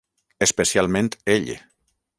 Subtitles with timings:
[0.45, 1.55] Especialment ell—.